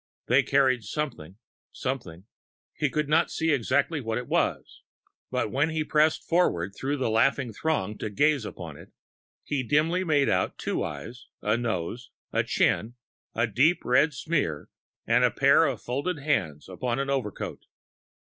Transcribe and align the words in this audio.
They 0.25 0.41
carried 0.41 0.83
something... 0.83 1.37
something... 1.71 2.25
he 2.73 2.89
could 2.89 3.07
not 3.07 3.29
see 3.29 3.51
exactly 3.51 4.01
what 4.01 4.17
it 4.17 4.25
was. 4.25 4.81
But 5.29 5.51
when 5.51 5.69
he 5.69 5.83
pressed 5.83 6.27
forward 6.27 6.73
through 6.75 6.97
the 6.97 7.09
laughing 7.11 7.53
throng 7.53 7.99
to 7.99 8.09
gaze 8.09 8.43
upon 8.43 8.77
it, 8.77 8.91
he 9.43 9.61
dimly 9.61 10.03
made 10.03 10.27
out 10.27 10.57
two 10.57 10.83
eyes, 10.83 11.27
a 11.43 11.55
nose, 11.55 12.09
a 12.33 12.43
chin, 12.43 12.95
a 13.35 13.45
deep 13.45 13.85
red 13.85 14.15
smear, 14.15 14.69
and 15.05 15.23
a 15.23 15.29
pair 15.29 15.65
of 15.65 15.79
folded 15.83 16.17
hands 16.17 16.67
upon 16.67 16.97
an 16.97 17.11
overcoat. 17.11 17.65